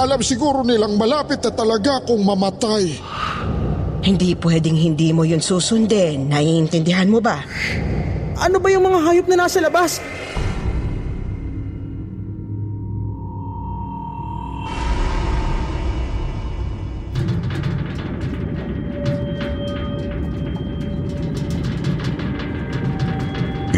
[0.00, 2.88] Alam siguro nilang malapit na talaga akong mamatay.
[4.00, 6.24] Hindi pwedeng hindi mo yun susundin.
[6.32, 7.44] Naiintindihan mo ba?
[8.40, 10.00] Ano ba yung mga hayop na nasa labas?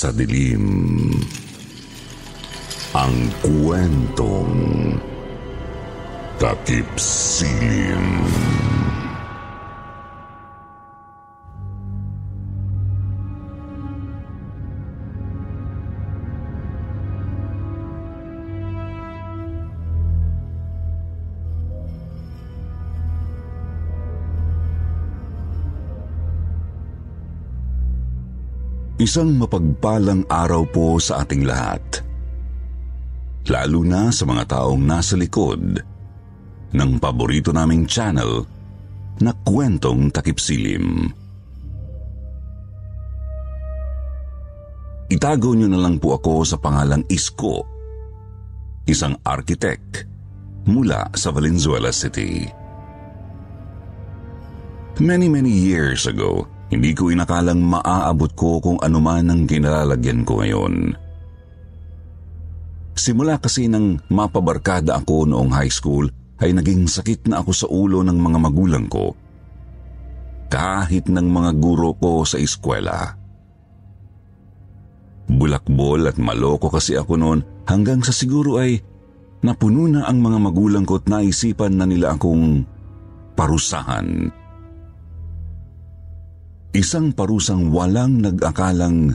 [0.00, 0.64] sa dilim.
[2.96, 4.56] Ang kwentong
[6.40, 8.24] Takip Silim.
[29.00, 32.04] Isang mapagpalang araw po sa ating lahat.
[33.48, 35.80] Lalo na sa mga taong nasa likod
[36.76, 38.44] ng paborito naming channel
[39.24, 41.08] na kwentong takipsilim.
[45.08, 47.64] Itago niyo na lang po ako sa pangalang Isko,
[48.84, 50.04] isang architect
[50.68, 52.44] mula sa Valenzuela City.
[55.00, 60.94] Many many years ago, hindi ko inakalang maaabot ko kung anuman ang kinalalagyan ko ngayon.
[62.94, 66.06] Simula kasi nang mapabarkada ako noong high school
[66.38, 69.18] ay naging sakit na ako sa ulo ng mga magulang ko.
[70.46, 73.18] Kahit ng mga guro ko sa eskwela.
[75.30, 78.82] Bulakbol at maloko kasi ako noon hanggang sa siguro ay
[79.46, 82.66] napuno na ang mga magulang ko at naisipan na nila akong
[83.38, 84.39] parusahan.
[86.70, 89.10] Isang parusang walang nag-akalang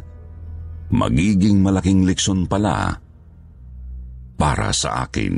[0.91, 2.99] magiging malaking leksyon pala
[4.35, 5.35] para sa akin.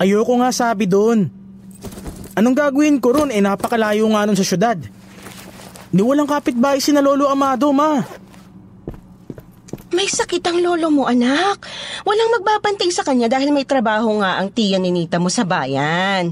[0.00, 1.39] Ayoko nga sabi doon.
[2.38, 4.78] Anong gagawin ko ron eh napakalayo nga nun sa syudad.
[5.90, 7.98] Ni walang kapitbahay si na Lolo Amado, ma.
[9.90, 11.66] May sakit ang lolo mo, anak.
[12.06, 16.30] Walang magbabantay sa kanya dahil may trabaho nga ang tiya ni Nita mo sa bayan.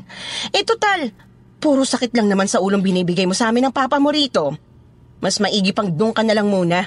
[0.55, 1.11] Eh total,
[1.59, 4.55] puro sakit lang naman sa ulong binibigay mo sa amin ng papa mo rito.
[5.19, 6.87] Mas maigi pang doon ka na lang muna.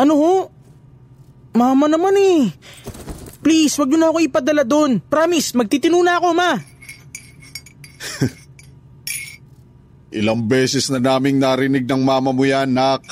[0.00, 0.34] Ano ho?
[1.52, 2.48] Mama naman eh.
[3.44, 4.96] Please, wag niyo na ako ipadala doon.
[5.04, 6.56] Promise, magtitino na ako, ma.
[10.18, 13.04] Ilang beses na naming narinig ng mama mo yan, nak.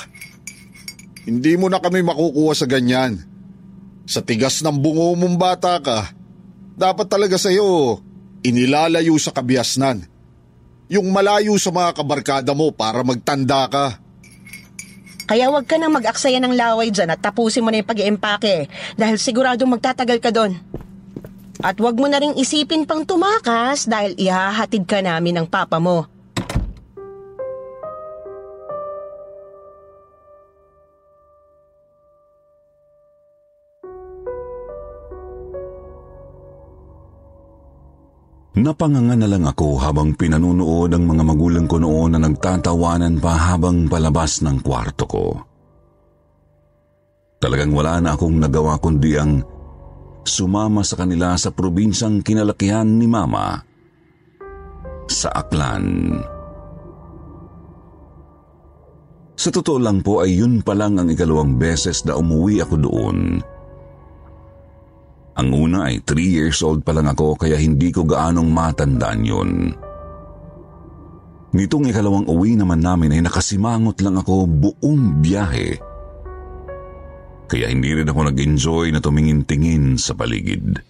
[1.26, 3.20] Hindi mo na kami makukuha sa ganyan.
[4.06, 6.14] Sa tigas ng bungo mong bata ka,
[6.78, 7.98] dapat talaga sa'yo
[8.46, 10.06] inilalayo sa kabiasnan.
[10.86, 13.98] Yung malayo sa mga kabarkada mo para magtanda ka.
[15.26, 18.70] Kaya wag ka nang mag-aksaya ng laway dyan at tapusin mo na yung pag empake
[18.94, 20.54] dahil siguradong magtatagal ka doon.
[21.64, 26.04] At wag mo na ring isipin pang tumakas dahil ihahatid ka namin ng papa mo.
[38.56, 43.84] Napanganga na lang ako habang pinanunood ang mga magulang ko noon na nagtatawanan pa habang
[43.84, 45.24] palabas ng kwarto ko.
[47.36, 49.44] Talagang wala na akong nagawa kundi ang
[50.26, 53.62] sumama sa kanila sa probinsyang kinalakihan ni Mama
[55.06, 56.18] sa Aklan.
[59.36, 63.18] Sa totoo lang po ay yun pa lang ang ikalawang beses na umuwi ako doon.
[65.36, 69.50] Ang una ay 3 years old pa lang ako kaya hindi ko gaanong matandaan yun.
[71.52, 75.95] Nitong ikalawang uwi naman namin ay nakasimangot lang ako buong biyahe.
[77.46, 80.82] Kaya hindi rin ako nag-enjoy na tumingin-tingin sa paligid.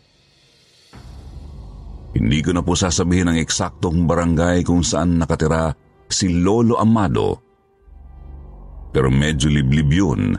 [2.16, 5.76] Hindi ko na po sasabihin ang eksaktong barangay kung saan nakatira
[6.08, 7.44] si Lolo Amado.
[8.88, 10.32] Pero medyo liblib yun.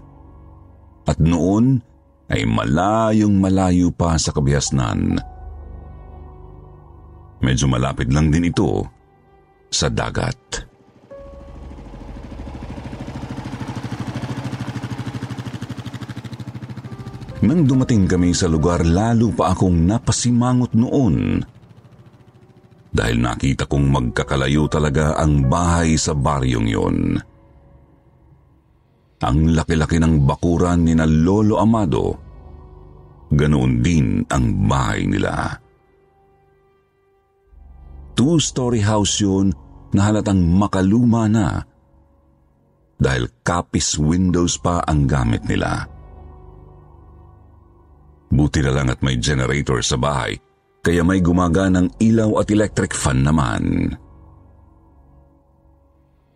[1.06, 1.78] At noon
[2.34, 5.22] ay malayong malayo pa sa kabihasnan.
[7.46, 8.84] Medyo malapit lang din ito
[9.70, 10.67] sa dagat.
[17.48, 21.40] Nang dumating kami sa lugar, lalo pa akong napasimangot noon.
[22.92, 26.98] Dahil nakita kong magkakalayo talaga ang bahay sa baryong yon.
[29.24, 32.06] Ang laki-laki ng bakuran ni na Lolo Amado,
[33.32, 35.56] ganoon din ang bahay nila.
[38.12, 39.56] Two-story house yun
[39.96, 41.64] na halatang makaluma na
[42.98, 45.97] dahil kapis windows pa ang gamit nila.
[48.28, 50.36] Buti na lang at may generator sa bahay,
[50.84, 53.96] kaya may gumaganang ilaw at electric fan naman.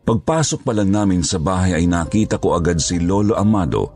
[0.01, 3.93] Pagpasok pa lang namin sa bahay ay nakita ko agad si Lolo Amado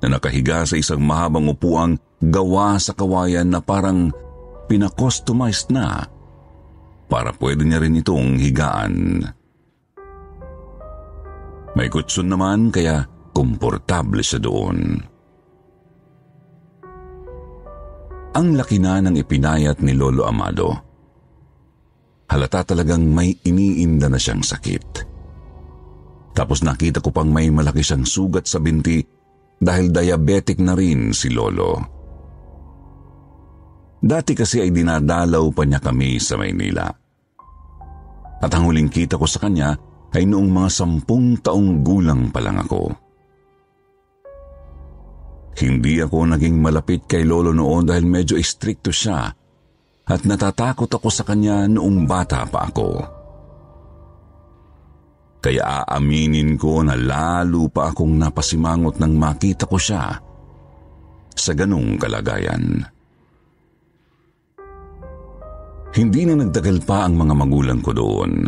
[0.00, 1.92] na nakahiga sa isang mahabang upuang
[2.24, 4.08] gawa sa kawayan na parang
[4.64, 6.08] pinakostomized na
[7.10, 9.26] para pwede niya rin itong higaan.
[11.74, 15.09] May kutsun naman kaya komportable siya doon.
[18.30, 20.70] Ang laki na ng ipinayat ni Lolo Amado.
[22.30, 25.02] Halata talagang may iniinda na siyang sakit.
[26.30, 29.02] Tapos nakita ko pang may malaki siyang sugat sa binti
[29.58, 31.74] dahil diabetic na rin si Lolo.
[33.98, 36.86] Dati kasi ay dinadalaw pa niya kami sa Maynila.
[38.40, 39.74] At ang huling kita ko sa kanya
[40.14, 43.09] ay noong mga sampung taong gulang pa lang ako.
[45.58, 49.30] Hindi ako naging malapit kay Lolo noon dahil medyo istrikto siya
[50.10, 52.90] at natatakot ako sa kanya noong bata pa ako.
[55.40, 60.20] Kaya aaminin ko na lalo pa akong napasimangot nang makita ko siya
[61.32, 62.84] sa ganong kalagayan.
[65.90, 68.46] Hindi na nagtagal pa ang mga magulang ko doon.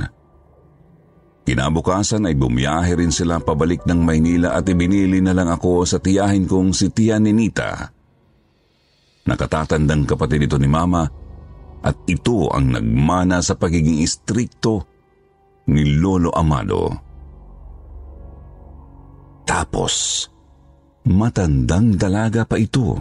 [1.42, 6.46] Kinabukasan ay bumiyahe rin sila pabalik ng Maynila at ibinili na lang ako sa tiyahin
[6.46, 7.90] kong si Tia Ninita.
[9.26, 11.02] Nakatatandang kapatid ito ni Mama
[11.82, 14.87] at ito ang nagmana sa pagiging istrikto
[15.66, 16.90] ni Lolo Amado.
[19.42, 20.26] Tapos,
[21.11, 22.94] matandang dalaga pa ito.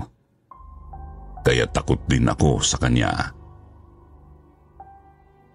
[1.45, 3.40] Kaya takot din ako sa kanya.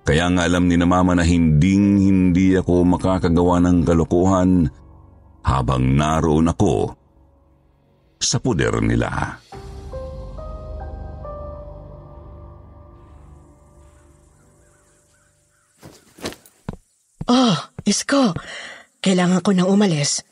[0.06, 4.70] Kaya nga alam ni na mama na hinding hindi ako makakagawa ng kalokohan
[5.42, 6.94] habang naroon ako
[8.22, 9.42] sa puder nila.
[17.26, 18.30] Oh, Isko,
[19.02, 20.22] kailangan ko nang umalis.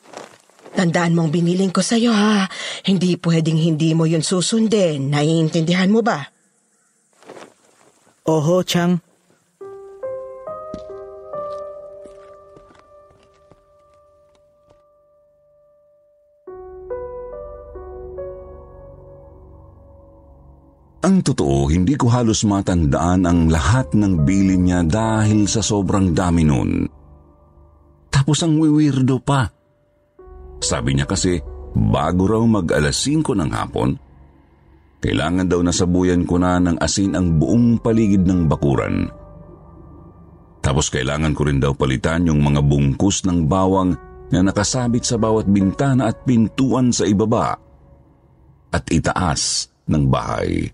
[0.79, 2.47] Tandaan mong biniling ko sa'yo ha.
[2.87, 5.11] Hindi pwedeng hindi mo yun susundin.
[5.11, 6.23] Naiintindihan mo ba?
[8.31, 9.04] Oho, Chang.
[21.05, 26.49] Ang totoo, hindi ko halos matandaan ang lahat ng bilin niya dahil sa sobrang dami
[26.49, 26.89] nun.
[28.09, 29.45] Tapos ang wiwirdo pa.
[30.65, 31.37] Sabi niya kasi
[31.77, 33.91] bago raw mag alas 5 ng hapon,
[35.05, 39.05] kailangan daw nasabuyan ko na ng asin ang buong paligid ng bakuran.
[40.65, 43.93] Tapos kailangan ko rin daw palitan yung mga bungkus ng bawang
[44.33, 47.53] na nakasabit sa bawat bintana at pintuan sa ibaba
[48.73, 50.73] at itaas ng bahay.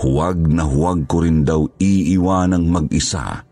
[0.00, 3.44] Huwag na huwag ko rin daw iiwanang mag-isa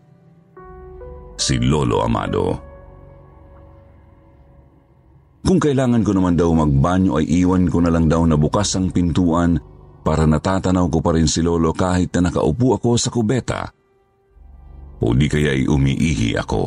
[1.37, 2.45] si Lolo Amado.
[5.45, 8.89] Kung kailangan ko naman daw magbanyo ay iwan ko na lang daw na bukas ang
[8.89, 9.61] pintuan
[10.01, 13.69] para natatanaw ko pa rin si Lolo kahit na nakaupo ako sa kubeta
[14.99, 16.63] o di kaya ay umiihi ako.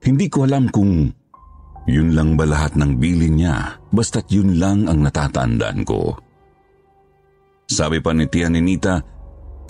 [0.00, 1.12] Hindi ko alam kung
[1.90, 6.29] yun lang ba lahat ng bilin niya basta't yun lang ang natatandaan ko.
[7.70, 8.98] Sabi pa ni Tia Ninita,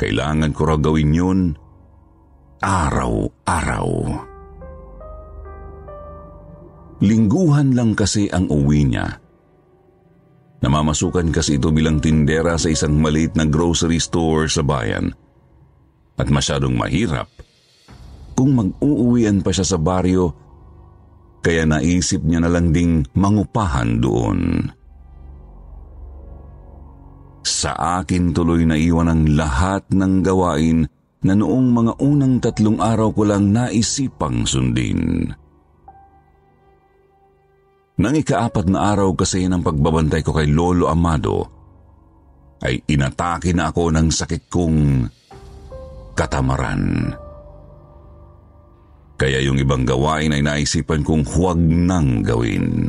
[0.00, 1.40] kailangan ko raw gawin yun
[2.60, 3.88] araw-araw.
[7.00, 9.20] Lingguhan lang kasi ang uwi niya.
[10.60, 15.12] Namamasukan kasi ito bilang tindera sa isang maliit na grocery store sa bayan.
[16.20, 17.28] At masyadong mahirap
[18.40, 20.32] kung mag-uuwian pa siya sa baryo,
[21.44, 24.64] kaya naisip niya na lang ding mangupahan doon.
[27.40, 30.84] Sa akin tuloy na iwan ang lahat ng gawain
[31.24, 35.28] na noong mga unang tatlong araw ko lang naisipang sundin.
[38.00, 41.44] Nang ikaapat na araw kasi ng pagbabantay ko kay Lolo Amado,
[42.64, 45.04] ay inatake na ako ng sakit kong
[46.16, 47.12] katamaran.
[49.20, 52.88] Kaya yung ibang gawain ay naisipan kong huwag nang gawin.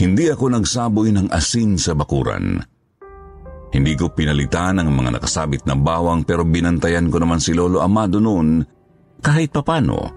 [0.00, 2.56] Hindi ako nagsaboy ng asin sa bakuran.
[3.68, 8.16] Hindi ko pinalitan ang mga nakasabit na bawang pero binantayan ko naman si Lolo Amado
[8.16, 8.64] noon
[9.20, 10.08] kahit papano.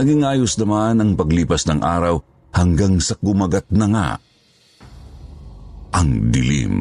[0.00, 2.16] Naging ayos naman ang paglipas ng araw
[2.56, 4.08] hanggang sa gumagat na nga
[5.92, 6.76] ang dilim.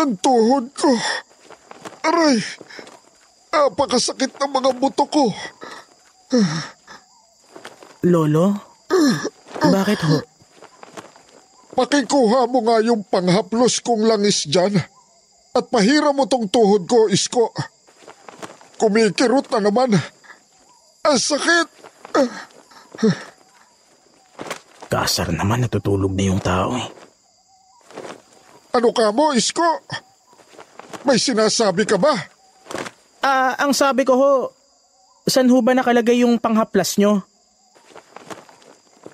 [0.00, 0.92] Ang tuhod ko.
[2.04, 2.40] Aray!
[3.54, 5.30] Apakasakit ng mga buto ko.
[8.04, 8.56] Lolo?
[9.62, 10.18] Bakit ho?
[11.74, 14.78] Pakikuha mo nga yung panghaplos kong langis dyan.
[15.54, 17.54] At pahira mo tong tuhod ko, isko.
[18.78, 19.94] Kumikirot na naman.
[21.06, 21.68] Ang sakit!
[24.94, 26.86] Kasar naman natutulog na yung tao eh.
[28.78, 29.82] Ano ka mo, isko?
[31.02, 32.14] May sinasabi ka ba?
[33.18, 34.32] Ah, ang sabi ko ho,
[35.26, 37.26] saan ho ba nakalagay yung panghaplas nyo?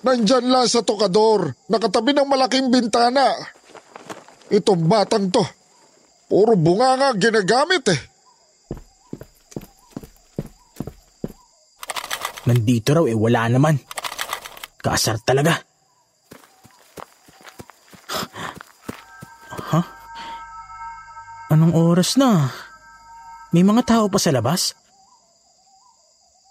[0.05, 3.33] Nandyan lang sa tokador, nakatabi ng malaking bintana.
[4.53, 5.41] Itong batang to,
[6.29, 8.01] puro bunga nga ginagamit eh.
[12.45, 13.81] Nandito raw eh, wala naman.
[14.85, 15.70] Kasar talaga.
[21.51, 22.55] Anong oras na?
[23.51, 24.79] May mga tao pa sa labas?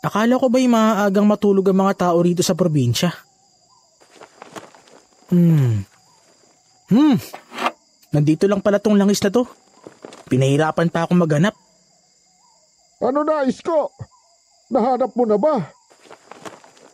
[0.03, 3.11] Akala ko ba'y maaagang matulog ang mga tao rito sa probinsya?
[5.31, 5.87] Hmm.
[6.91, 7.15] Hmm.
[8.11, 9.47] Nandito lang pala tong langis na to.
[10.27, 11.55] Pinahirapan pa akong maghanap.
[12.99, 13.95] Ano na, isko?
[14.67, 15.71] Nahanap mo na ba?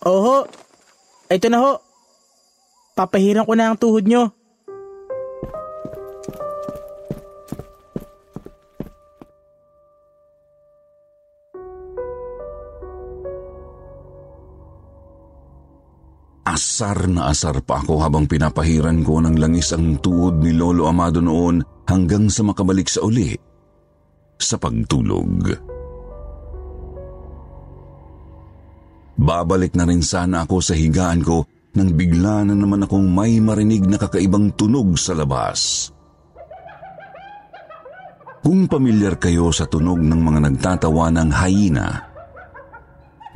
[0.05, 0.45] Oho.
[1.33, 1.73] Ito na ho.
[2.93, 4.29] Papahiran ko na ang tuhod nyo.
[16.55, 21.19] Asar na asar pa ako habang pinapahiran ko ng langis ang tuhod ni Lolo Amado
[21.19, 23.35] noon hanggang sa makabalik sa uli
[24.39, 25.51] sa pagtulog.
[29.19, 31.43] Babalik na rin sana ako sa higaan ko
[31.75, 35.91] nang bigla na naman akong may marinig na kakaibang tunog sa labas.
[38.39, 41.99] Kung pamilyar kayo sa tunog ng mga nagtatawa ng hyena,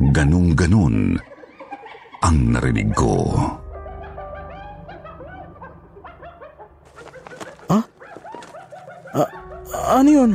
[0.08, 1.20] ganun-ganun
[2.24, 3.36] ang narinig ko.
[9.90, 10.32] Ano yun?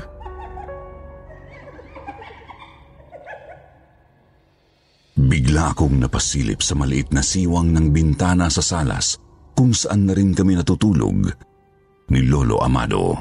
[5.14, 9.14] Bigla akong napasilip sa maliit na siwang ng bintana sa salas
[9.54, 11.30] kung saan na rin kami natutulog
[12.10, 13.14] ni Lolo Amado.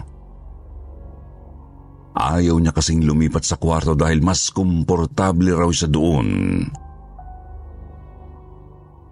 [2.13, 6.62] ayaw niya kasing lumipat sa kwarto dahil mas komportable raw siya doon.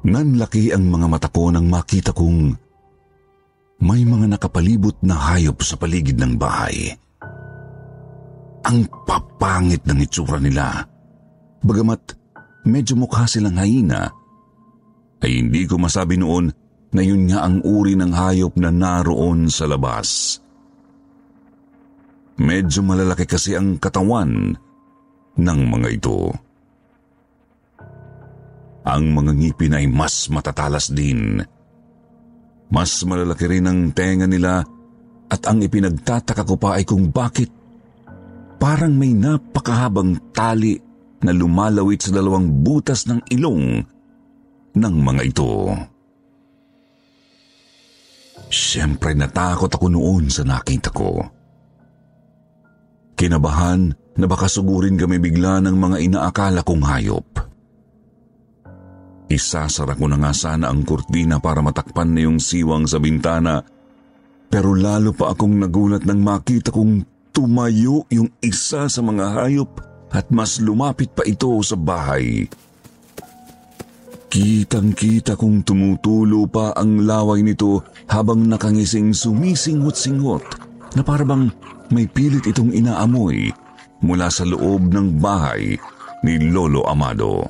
[0.02, 2.58] Nanlaki ang mga mata ko nang makita kong
[3.82, 6.94] may mga nakapalibot na hayop sa paligid ng bahay.
[8.66, 10.86] Ang papangit ng itsura nila.
[11.62, 12.18] Bagamat
[12.66, 14.10] medyo mukha silang hayina,
[15.22, 16.50] ay hindi ko masabi noon
[16.94, 20.38] na yun nga ang uri ng hayop na naroon sa labas.
[22.42, 24.58] Medyo malalaki kasi ang katawan
[25.38, 26.34] ng mga ito.
[28.82, 31.38] Ang mga ngipin ay mas matatalas din.
[32.72, 34.66] Mas malalaki rin ang tenga nila
[35.32, 37.52] at ang ipinagtataka ko pa ay kung bakit
[38.58, 40.80] parang may napakahabang tali
[41.22, 43.86] na lumalawit sa dalawang butas ng ilong
[44.74, 45.70] ng mga ito.
[48.52, 51.24] Siyempre natakot ako noon sa nakita ko.
[53.16, 57.51] Kinabahan na baka sugurin kami bigla ng mga inaakala kong hayop.
[59.32, 63.64] Isasara ko na nga sana ang kurtina para matakpan na yung siwang sa bintana
[64.52, 69.80] pero lalo pa akong nagulat nang makita kong tumayo yung isa sa mga hayop
[70.12, 72.52] at mas lumapit pa ito sa bahay.
[74.28, 80.44] Kitang-kita kong tumutulo pa ang laway nito habang nakangising sumisingot-singot
[81.00, 81.48] na parabang
[81.88, 83.56] may pilit itong inaamoy
[84.04, 85.80] mula sa loob ng bahay
[86.28, 87.48] ni Lolo Amado.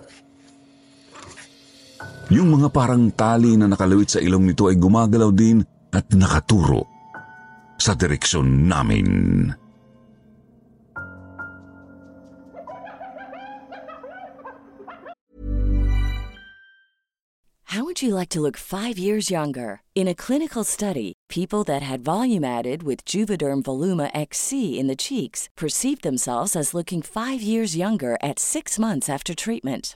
[2.31, 5.59] Yung mga parang tali na nakalawit sa ilong nito ay gumagalaw din
[5.91, 6.87] at nakaturo
[7.75, 9.51] sa direksyon namin.
[17.75, 19.83] How would you like to look five years younger?
[19.95, 24.95] In a clinical study, people that had volume added with Juvederm Voluma XC in the
[24.95, 29.95] cheeks perceived themselves as looking five years younger at six months after treatment.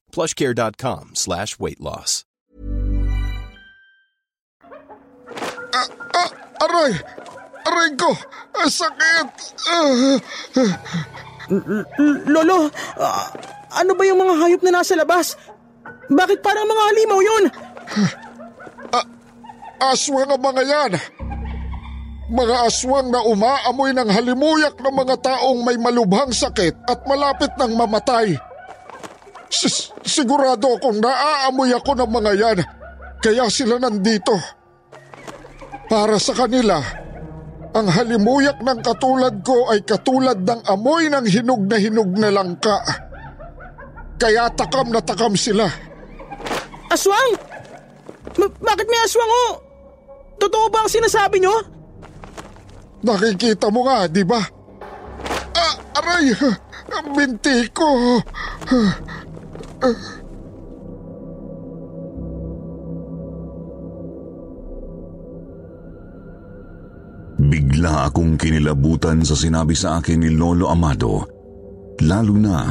[0.11, 2.23] plushcare.com slash weight loss.
[5.71, 5.87] Ah,
[6.19, 6.31] ah,
[6.67, 6.91] aray!
[7.63, 8.11] Aray ko!
[8.51, 9.27] Ah, sakit!
[9.71, 10.19] Ah,
[12.27, 12.67] Lolo,
[12.99, 13.31] ah,
[13.79, 15.39] ano ba yung mga hayop na nasa labas?
[16.11, 17.45] Bakit parang mga halimaw yun?
[19.81, 20.91] aswang ang mga yan!
[22.31, 27.75] Mga aswang na umaamoy ng halimuyak ng mga taong may malubhang sakit at malapit ng
[27.75, 28.39] mamatay.
[29.51, 32.59] S- sigurado akong naaamoy ako ng mga yan,
[33.19, 34.33] kaya sila nandito.
[35.91, 36.79] Para sa kanila,
[37.75, 42.79] ang halimuyak ng katulad ko ay katulad ng amoy ng hinog na hinog na langka.
[44.15, 45.67] Kaya takam na takam sila.
[46.87, 47.35] Aswang?
[48.39, 49.47] Ma- bakit may aswang ho?
[50.39, 51.55] Totoo ba ang sinasabi nyo?
[53.03, 54.39] Nakikita mo nga, di ba?
[55.57, 56.31] Ah, aray!
[56.91, 58.19] Ang binti ko!
[67.41, 71.25] Bigla akong kinilabutan sa sinabi sa akin ni Lolo Amado,
[72.05, 72.69] lalo na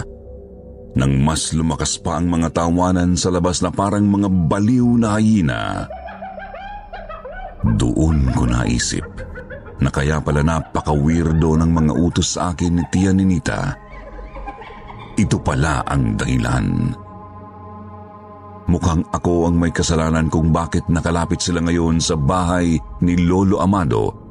[0.95, 5.87] nang mas lumakas pa ang mga tawanan sa labas na parang mga baliw na hyena.
[7.63, 9.07] Doon ko naisip
[9.81, 13.80] na kaya pala napaka-weirdo ng mga utos sa akin ni Tia Ninita.
[15.21, 16.97] Ito pala ang dahilan.
[18.73, 24.31] Mukhang ako ang may kasalanan kung bakit nakalapit sila ngayon sa bahay ni Lolo Amado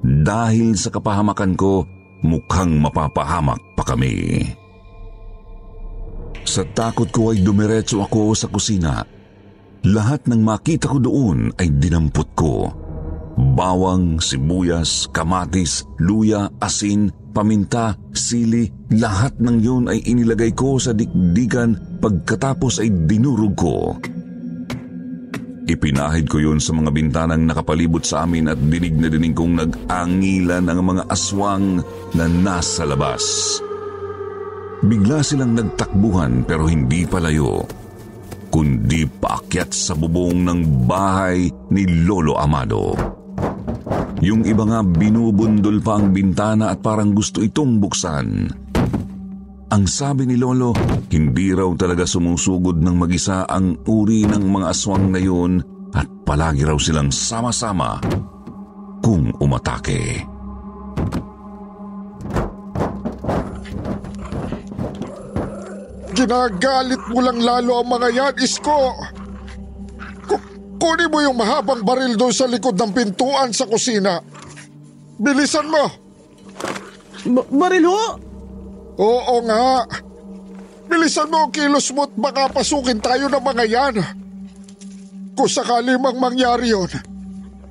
[0.00, 1.84] dahil sa kapahamakan ko,
[2.24, 4.48] mukhang mapapahamak pa kami.
[6.40, 9.04] Sa takot ko ay dumiretso ako sa kusina.
[9.84, 12.68] Lahat ng makita ko doon ay dinampot ko.
[13.56, 21.98] Bawang, sibuyas, kamatis, luya, asin, paminta, sili, lahat ng yun ay inilagay ko sa dikdikan
[22.02, 23.96] pagkatapos ay dinurog ko.
[25.70, 30.66] Ipinahid ko yun sa mga bintanang nakapalibot sa amin at dinig na dinig kong nag-angilan
[30.66, 31.78] ang mga aswang
[32.18, 33.58] na nasa labas.
[34.82, 37.62] Bigla silang nagtakbuhan pero hindi palayo,
[38.50, 42.96] kundi paakyat sa bubong ng bahay ni Lolo Amado.
[44.20, 48.52] Yung iba nga binubundol pa ang bintana at parang gusto itong buksan.
[49.70, 50.76] Ang sabi ni Lolo,
[51.08, 55.62] hindi raw talaga sumusugod ng mag-isa ang uri ng mga aswang na yun
[55.96, 57.96] at palagi raw silang sama-sama
[59.00, 60.26] kung umatake.
[66.12, 68.92] Ginagalit mo lang lalo ang mga yan, Isko.
[70.80, 74.24] Ku- kunin mo yung mahabang baril doon sa likod ng pintuan sa kusina.
[75.20, 75.84] Bilisan mo.
[77.36, 78.04] Ba- baril ho?
[78.96, 79.84] Oo nga.
[80.88, 83.94] Bilisan mo ang kilos mo at baka pasukin tayo ng mga yan.
[85.36, 86.88] Kung sakali mang mangyari yun,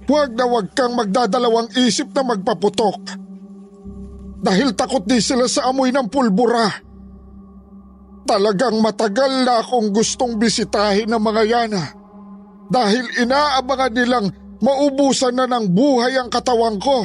[0.06, 3.18] huwag na huwag kang magdadalawang isip na magpaputok.
[4.40, 6.70] Dahil takot din sila sa amoy ng pulbura.
[8.30, 11.99] Talagang matagal na akong gustong bisitahin ng mga yan.
[12.70, 14.28] Dahil inaabangan nilang
[14.62, 17.02] maubusan na ng buhay ang katawan ko.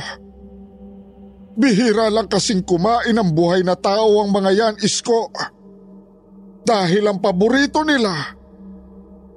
[1.55, 5.31] Bihira lang kasing kumain ng buhay na tao ang mga yan, Isko.
[6.65, 8.13] Dahil ang paborito nila,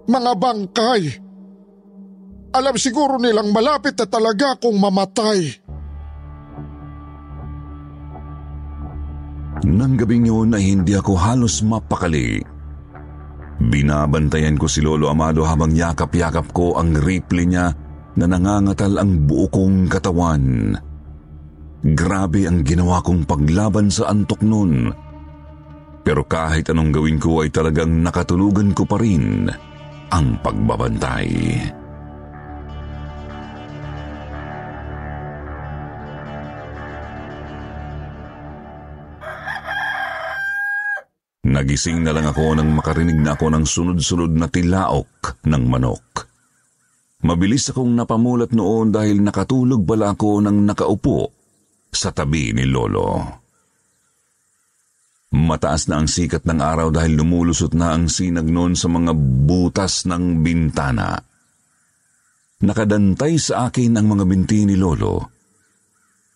[0.10, 1.02] mga bangkay.
[2.58, 5.62] Alam siguro nilang malapit na talaga kung mamatay.
[9.68, 12.57] Nang gabing yun ay hindi ako halos mapakali.
[13.58, 17.74] Binabantayan ko si Lolo Amado habang yakap-yakap ko ang rifle niya
[18.18, 20.78] na nangangatal ang buo kong katawan.
[21.82, 24.94] Grabe ang ginawa kong paglaban sa antok nun.
[26.06, 29.50] Pero kahit anong gawin ko ay talagang nakatulugan ko pa rin
[30.14, 31.30] ang pagbabantay.
[41.48, 46.28] Nagising na lang ako nang makarinig na ako ng sunod-sunod na tilaok ng manok.
[47.24, 51.32] Mabilis akong napamulat noon dahil nakatulog pala ako nang nakaupo
[51.88, 53.24] sa tabi ni Lolo.
[55.34, 59.16] Mataas na ang sikat ng araw dahil lumulusot na ang sinag noon sa mga
[59.48, 61.16] butas ng bintana.
[62.60, 65.32] Nakadantay sa akin ang mga binti ni Lolo.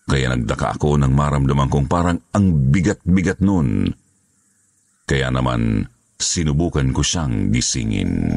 [0.07, 3.91] Kaya nagdaka ako nang maramdaman kong parang ang bigat-bigat noon.
[5.11, 5.91] Kaya naman,
[6.23, 8.31] sinubukan ko siyang gisingin.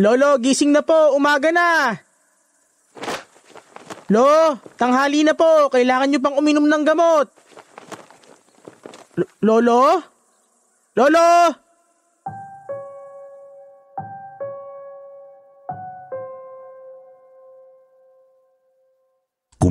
[0.00, 1.12] Lolo, gising na po.
[1.12, 1.92] Umaga na.
[4.16, 5.68] Lo, tanghali na po.
[5.68, 7.28] Kailangan nyo pang uminom ng gamot.
[9.20, 10.00] L- Lolo?
[10.96, 11.28] Lolo?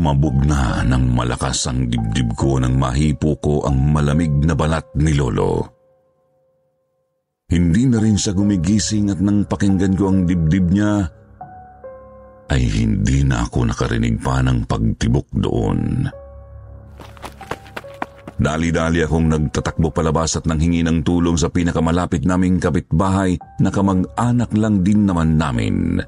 [0.07, 5.11] Kumabog na ng malakas ang dibdib ko nang mahipo ko ang malamig na balat ni
[5.11, 5.67] Lolo.
[7.51, 11.11] Hindi na rin siya gumigising at nang pakinggan ko ang dibdib niya,
[12.47, 16.07] ay hindi na ako nakarinig pa ng pagtibok doon.
[18.39, 24.87] Dali-dali akong nagtatakbo palabas at nanghingi ng tulong sa pinakamalapit naming kapitbahay na kamag-anak lang
[24.87, 25.99] din naman namin.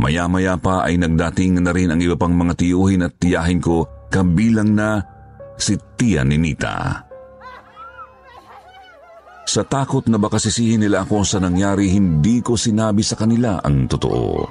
[0.00, 4.72] Maya-maya pa ay nagdating na rin ang iba pang mga tiyuhin at tiyahin ko kabilang
[4.72, 5.04] na
[5.60, 7.04] si Tia Ninita.
[9.44, 13.84] Sa takot na baka sisihin nila ako sa nangyari, hindi ko sinabi sa kanila ang
[13.90, 14.46] totoo.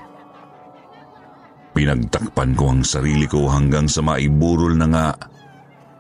[1.74, 5.08] Pinagtakpan ko ang sarili ko hanggang sa maiburol na nga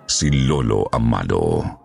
[0.05, 1.78] si Lolo Amado.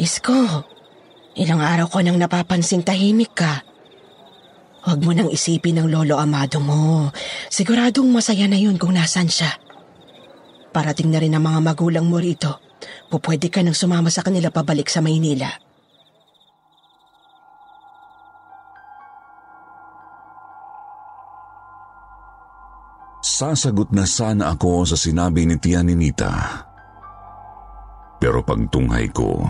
[0.00, 0.64] Isko,
[1.36, 3.60] ilang araw ko nang napapansing tahimik ka.
[4.80, 7.12] Huwag mo nang isipin ang lolo amado mo.
[7.52, 9.60] Siguradong masaya na yun kung nasan siya.
[10.72, 12.64] Parating na rin ang mga magulang mo rito.
[13.12, 15.52] Pupwede ka nang sumama sa kanila pabalik sa Maynila.
[23.20, 26.64] Sasagot na sana ako sa sinabi ni Tia Ninita.
[28.16, 29.44] Pero pagtunghay ko,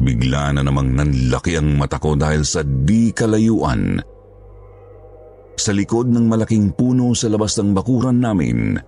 [0.00, 4.00] bigla na namang nanlaki ang mata ko dahil sa di kalayuan.
[5.60, 8.80] Sa likod ng malaking puno sa labas ng bakuran namin,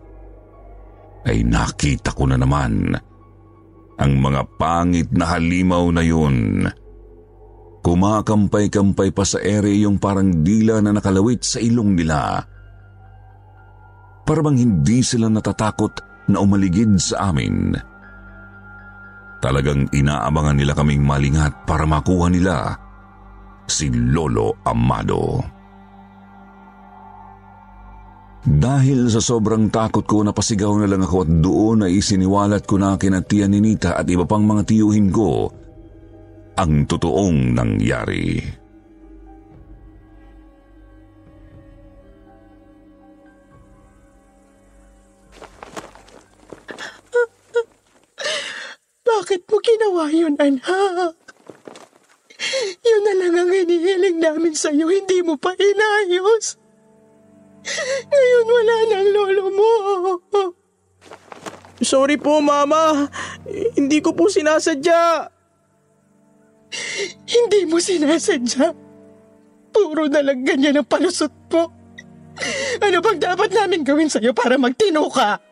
[1.28, 2.96] ay nakita ko na naman
[4.00, 6.66] ang mga pangit na halimaw na yun.
[7.82, 12.40] Kumakampay-kampay pa sa ere yung parang dila na nakalawit sa ilong nila.
[14.22, 15.92] Parang hindi sila natatakot
[16.30, 17.91] na umaligid sa amin.
[19.42, 22.78] Talagang inaabangan nila kaming malingat para makuha nila
[23.66, 25.42] si Lolo Amado.
[28.42, 32.94] Dahil sa sobrang takot ko napasigaw na lang ako at doon ay isiniwalat ko na
[32.98, 35.50] kina Tia Ninita at iba pang mga tiyuhin ko
[36.58, 38.61] ang totoong nangyari.
[49.82, 51.14] Ginawa yun, anak?
[52.86, 56.58] Yun na lang ang hinihiling namin sa'yo, hindi mo pa inayos.
[58.06, 59.70] Ngayon wala na ang lolo mo.
[61.82, 63.10] Sorry po, Mama.
[63.74, 65.26] Hindi ko po sinasadya.
[67.26, 68.70] Hindi mo sinasadya.
[69.74, 71.74] Puro na lang ganyan ang palusot mo.
[72.78, 75.42] Ano bang dapat namin gawin sa'yo para magtino ka?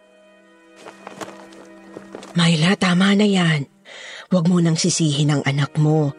[2.38, 3.79] Myla, tama na yan.
[4.30, 6.14] Huwag mo nang sisihin ang anak mo.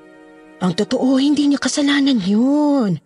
[0.60, 3.00] Ang totoo, hindi niya kasalanan yun.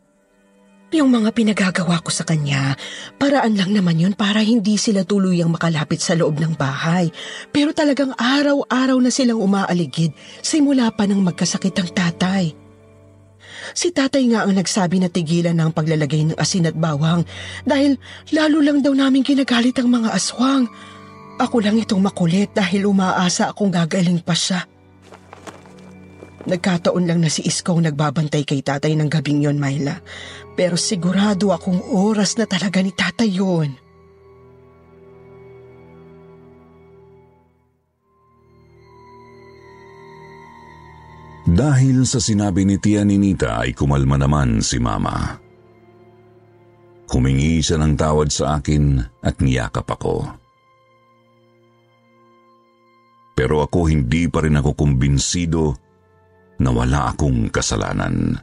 [0.90, 2.74] Yung mga pinagagawa ko sa kanya,
[3.22, 7.14] paraan lang naman yun para hindi sila tuluyang makalapit sa loob ng bahay.
[7.54, 10.10] Pero talagang araw-araw na silang umaaligid
[10.42, 12.46] simula pa ng magkasakit ang tatay.
[13.78, 17.22] Si tatay nga ang nagsabi na tigilan ng paglalagay ng asin at bawang
[17.62, 17.98] dahil
[18.34, 20.66] lalo lang daw namin ginagalit ang mga aswang.
[21.38, 24.75] Ako lang itong makulit dahil umaasa akong gagaling pa siya.
[26.46, 29.98] Nagkataon lang na si Iskong nagbabantay kay tatay ng gabing yon, Myla.
[30.54, 33.70] Pero sigurado akong oras na talaga ni tatay yon.
[41.46, 45.38] Dahil sa sinabi ni Tia Ninita ay kumalma naman si Mama.
[47.06, 50.26] Humingi siya ng tawad sa akin at niyakap ako.
[53.38, 55.85] Pero ako hindi pa rin ako kumbinsido
[56.62, 58.40] na wala akong kasalanan.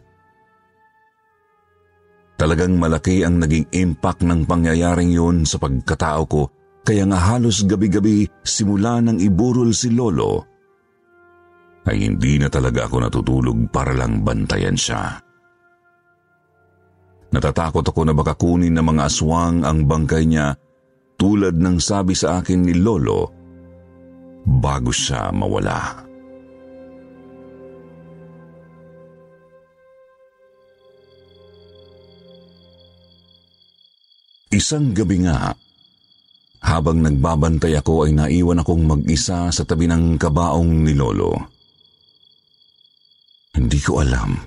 [2.37, 6.43] Talagang malaki ang naging impact ng pangyayaring yun sa pagkatao ko
[6.83, 10.51] kaya nga halos gabi-gabi simula nang iburol si Lolo
[11.87, 15.19] ay hindi na talaga ako natutulog para lang bantayan siya.
[17.33, 20.55] Natatakot ako na baka kunin ng mga aswang ang bangkay niya
[21.17, 23.31] tulad ng sabi sa akin ni Lolo
[24.47, 26.07] bago siya mawala.
[34.63, 35.51] Isang gabi nga,
[36.63, 41.35] habang nagbabantay ako ay naiwan akong mag-isa sa tabi ng kabaong ni Lolo.
[43.59, 44.39] Hindi ko alam.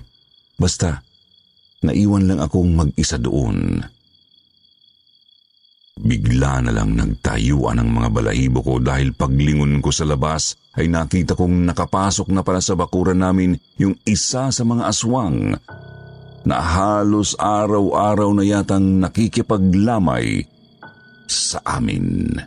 [0.56, 1.04] Basta,
[1.84, 3.84] naiwan lang akong mag-isa doon.
[6.00, 11.36] Bigla na lang nagtayuan ang mga balahibo ko dahil paglingon ko sa labas ay nakita
[11.36, 15.60] kong nakapasok na pala sa bakuran namin yung isa sa mga aswang
[16.46, 20.46] na halos araw-araw na yatang nakikipaglamay
[21.26, 22.38] sa amin.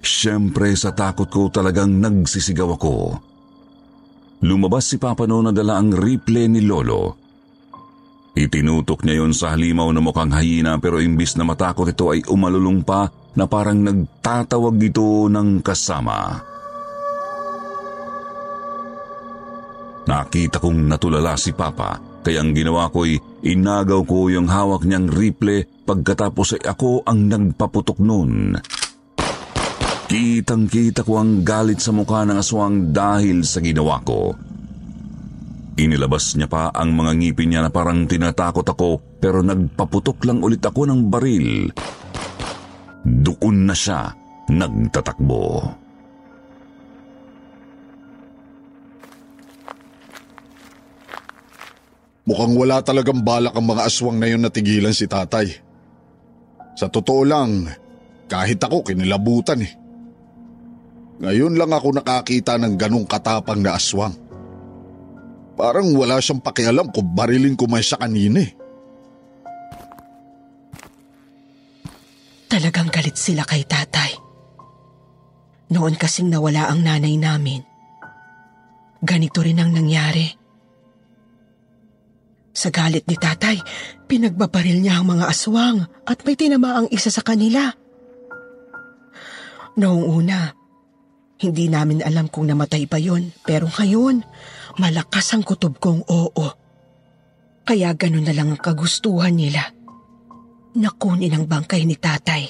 [0.00, 2.94] Siyempre sa takot ko talagang nagsisigaw ako.
[4.46, 7.26] Lumabas si Papa no na dala ang replay ni Lolo.
[8.36, 12.84] Itinutok niya yon sa halimaw na mukhang hayina pero imbis na matakot ito ay umalulong
[12.84, 16.40] pa na parang nagtatawag ito ng kasama.
[20.06, 25.66] Nakita kong natulala si Papa, kaya ang ginawa ko'y inagaw ko yung hawak niyang riple
[25.82, 28.54] pagkatapos ay ako ang nagpaputok noon.
[30.06, 34.30] Kitang-kita ko ang galit sa mukha ng aswang dahil sa ginawa ko.
[35.76, 40.62] Inilabas niya pa ang mga ngipin niya na parang tinatakot ako pero nagpaputok lang ulit
[40.62, 41.68] ako ng baril.
[43.02, 44.14] Doon na siya
[44.46, 45.85] nagtatakbo.
[52.26, 55.46] Mukhang wala talagang balak ang mga aswang na yun na tigilan si tatay.
[56.74, 57.70] Sa totoo lang,
[58.26, 59.72] kahit ako kinilabutan eh.
[61.22, 64.12] Ngayon lang ako nakakita ng ganong katapang na aswang.
[65.56, 68.52] Parang wala siyang pakialam kung barilin ko man siya kanina eh.
[72.50, 74.12] Talagang galit sila kay tatay.
[75.72, 77.62] Noon kasing nawala ang nanay namin.
[79.00, 80.45] Ganito rin ang nangyari.
[82.56, 83.60] Sa galit ni tatay,
[84.08, 87.68] pinagbabaril niya ang mga aswang at may tinama ang isa sa kanila.
[89.76, 90.56] Noong una,
[91.36, 94.24] hindi namin alam kung namatay pa yon pero ngayon,
[94.80, 96.48] malakas ang kutob kong oo.
[97.68, 99.60] Kaya ganun na lang ang kagustuhan nila.
[100.80, 102.48] Nakunin ang bangkay ni tatay.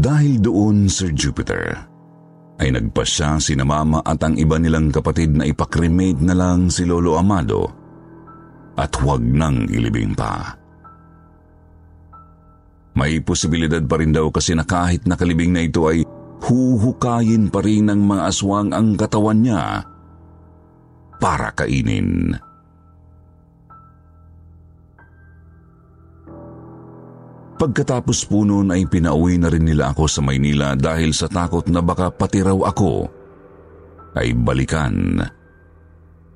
[0.00, 1.76] Dahil doon, Sir Jupiter,
[2.56, 6.88] ay nagpasya si na mama at ang iba nilang kapatid na ipakremate na lang si
[6.88, 7.68] Lolo Amado
[8.80, 10.56] at huwag nang ilibing pa.
[12.96, 16.00] May posibilidad pa rin daw kasi na kahit nakalibing na ito ay
[16.48, 19.84] huhukayin pa rin ng mga aswang ang katawan niya
[21.20, 22.40] para kainin.
[27.60, 31.84] Pagkatapos po noon ay pinauwi na rin nila ako sa Maynila dahil sa takot na
[31.84, 33.04] baka pati raw ako
[34.16, 35.20] ay balikan.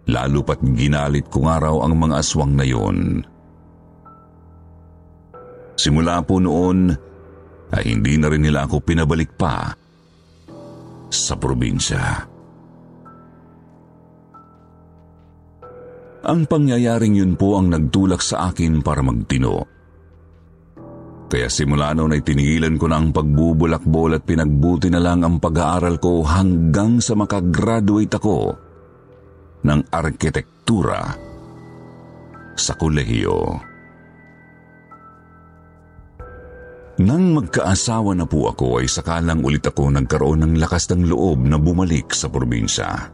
[0.05, 3.25] Lalo pat ginalit ko nga raw ang mga aswang na yon.
[5.81, 6.93] Simula po noon
[7.73, 9.73] ay hindi na rin nila ako pinabalik pa
[11.09, 12.21] sa probinsya.
[16.25, 19.74] Ang pangyayaring yun po ang nagtulak sa akin para magtino.
[21.35, 25.99] Kaya simula noon ay tinigilan ko na ang pagbubulakbol at pinagbuti na lang ang pag-aaral
[25.99, 28.55] ko hanggang sa makagraduate ako
[29.66, 31.03] ng arkitektura
[32.55, 33.51] sa kolehiyo.
[37.03, 41.59] Nang magkaasawa na po ako ay sakalang ulit ako nagkaroon ng lakas ng loob na
[41.59, 43.11] bumalik sa probinsya.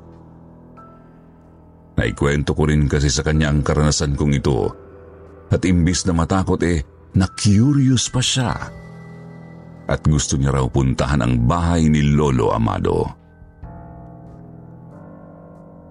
[1.97, 4.69] Naikwento ko rin kasi sa kanya ang karanasan kong ito
[5.49, 8.81] at imbis na matakot eh na curious pa siya
[9.91, 13.11] at gusto niya raw puntahan ang bahay ni Lolo Amado.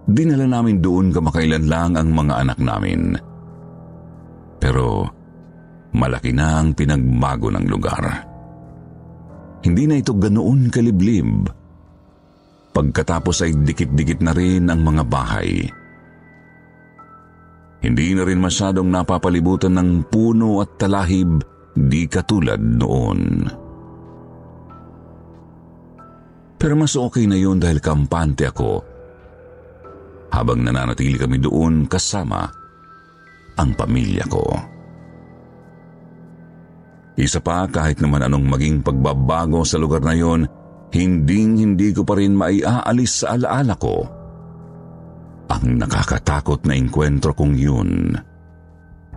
[0.08, 3.20] Dinala namin doon kamakailan lang ang mga anak namin.
[4.58, 5.06] Pero
[5.92, 8.04] malaki na ang pinagbago ng lugar.
[9.60, 11.52] Hindi na ito ganoon kaliblib.
[12.72, 15.68] Pagkatapos ay dikit-dikit na rin ang mga bahay.
[17.80, 21.40] Hindi na rin masyadong napapalibutan ng puno at talahib
[21.72, 23.48] di katulad noon.
[26.60, 28.84] Pero mas okay na yun dahil kampante ako
[30.36, 32.44] habang nananatili kami doon kasama
[33.56, 34.44] ang pamilya ko.
[37.16, 40.48] Isa pa kahit naman anong maging pagbabago sa lugar na yon,
[40.92, 44.19] hinding hindi ko pa rin maiaalis sa alaala ko
[45.50, 48.14] ang nakakatakot na inkwentro kong yun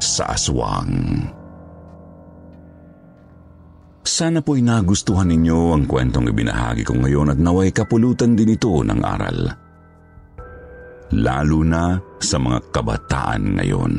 [0.00, 1.28] sa aswang.
[4.02, 8.98] Sana po'y nagustuhan ninyo ang kwentong ibinahagi ko ngayon at naway kapulutan din ito ng
[8.98, 9.38] aral.
[11.12, 13.94] Lalo na sa mga kabataan ngayon.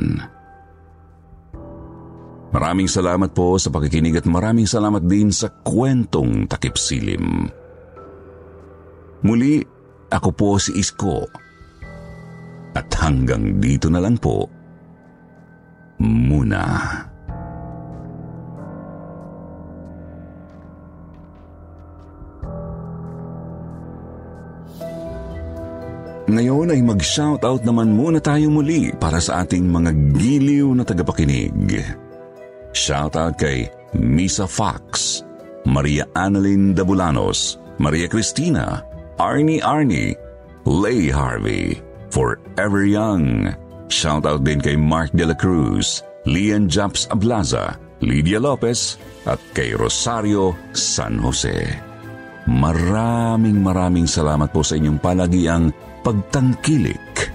[2.53, 7.49] Maraming salamat po sa pakikinig at maraming salamat din sa kwentong takip silim.
[9.23, 9.63] Muli,
[10.13, 11.42] ako po si Isko
[12.73, 14.49] at hanggang dito na lang po
[16.01, 16.65] muna.
[26.33, 31.83] Ngayon ay mag-shoutout naman muna tayo muli para sa ating mga giliw na tagapakinig.
[32.73, 35.21] Shoutout kay Misa Fox,
[35.69, 38.81] Maria Annalyn Dabulanos, Maria Cristina,
[39.21, 40.17] Arnie Arnie,
[40.65, 41.77] Lay Harvey,
[42.13, 43.49] Forever Young.
[43.89, 50.53] Shoutout din kay Mark De La Cruz, Lian Japs Ablaza, Lydia Lopez at kay Rosario
[50.77, 51.73] San Jose.
[52.45, 55.73] Maraming maraming salamat po sa inyong palagiang
[56.05, 57.33] pagtangkilik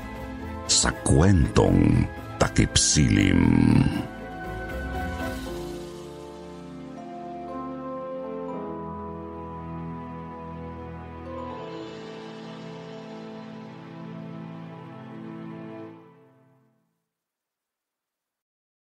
[0.70, 2.06] sa kwentong
[2.38, 3.82] takip silim.